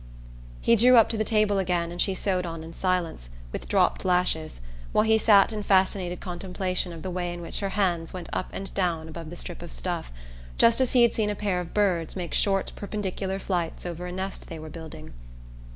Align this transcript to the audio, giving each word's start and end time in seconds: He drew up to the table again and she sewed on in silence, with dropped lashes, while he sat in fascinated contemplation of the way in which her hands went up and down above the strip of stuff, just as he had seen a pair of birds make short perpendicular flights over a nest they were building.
He 0.61 0.75
drew 0.75 0.95
up 0.95 1.09
to 1.09 1.15
the 1.17 1.23
table 1.23 1.59
again 1.59 1.91
and 1.91 2.01
she 2.01 2.15
sewed 2.15 2.43
on 2.43 2.63
in 2.63 2.73
silence, 2.73 3.29
with 3.51 3.67
dropped 3.67 4.03
lashes, 4.03 4.59
while 4.93 5.03
he 5.03 5.19
sat 5.19 5.53
in 5.53 5.61
fascinated 5.61 6.19
contemplation 6.19 6.91
of 6.91 7.03
the 7.03 7.11
way 7.11 7.31
in 7.31 7.39
which 7.39 7.59
her 7.59 7.69
hands 7.77 8.11
went 8.11 8.27
up 8.33 8.49
and 8.51 8.73
down 8.73 9.07
above 9.07 9.29
the 9.29 9.35
strip 9.35 9.61
of 9.61 9.71
stuff, 9.71 10.11
just 10.57 10.81
as 10.81 10.93
he 10.93 11.03
had 11.03 11.13
seen 11.13 11.29
a 11.29 11.35
pair 11.35 11.59
of 11.59 11.75
birds 11.75 12.15
make 12.15 12.33
short 12.33 12.71
perpendicular 12.75 13.37
flights 13.37 13.85
over 13.85 14.07
a 14.07 14.11
nest 14.11 14.47
they 14.47 14.57
were 14.57 14.69
building. 14.71 15.13